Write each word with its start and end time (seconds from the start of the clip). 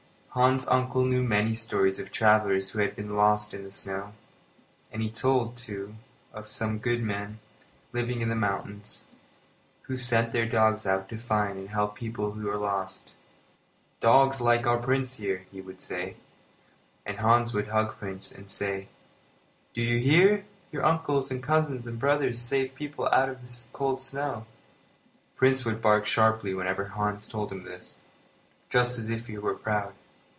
Hans's 0.33 0.69
uncle 0.69 1.03
knew 1.03 1.25
many 1.25 1.53
stories 1.53 1.99
of 1.99 2.09
travellers 2.09 2.69
who 2.69 2.79
had 2.79 2.95
been 2.95 3.17
lost 3.17 3.53
in 3.53 3.65
the 3.65 3.69
snow, 3.71 4.13
and 4.89 5.01
he 5.01 5.09
told, 5.09 5.57
too, 5.57 5.95
of 6.31 6.47
some 6.47 6.77
good 6.79 7.01
men, 7.03 7.39
living 7.91 8.21
in 8.21 8.29
the 8.29 8.35
mountains, 8.35 9.03
who 9.81 9.97
sent 9.97 10.31
their 10.31 10.45
dogs 10.45 10.85
out 10.85 11.09
to 11.09 11.17
find 11.17 11.57
and 11.59 11.67
help 11.67 11.95
people 11.97 12.31
who 12.31 12.47
were 12.47 12.55
lost 12.55 13.11
"dogs 13.99 14.39
like 14.39 14.65
our 14.65 14.77
Prince 14.77 15.15
here," 15.15 15.45
he 15.51 15.59
would 15.59 15.81
say; 15.81 16.15
and 17.05 17.17
Hans 17.17 17.53
would 17.53 17.67
hug 17.67 17.99
Prince 17.99 18.31
and 18.31 18.49
say: 18.49 18.87
"Do 19.73 19.81
you 19.81 19.99
hear? 19.99 20.45
Your 20.71 20.85
uncles 20.85 21.29
and 21.29 21.43
cousins 21.43 21.85
and 21.85 21.99
brothers 21.99 22.39
save 22.39 22.73
people 22.73 23.09
out 23.11 23.27
of 23.27 23.41
the 23.41 23.53
cold 23.73 24.01
snow." 24.01 24.45
Prince 25.35 25.65
would 25.65 25.81
bark 25.81 26.05
sharply 26.05 26.53
whenever 26.53 26.85
Hans 26.85 27.27
told 27.27 27.51
him 27.51 27.63
this, 27.65 27.97
just 28.69 28.97
as 28.97 29.09
if 29.09 29.27
he 29.27 29.37
were 29.37 29.55
proud. 29.55 29.91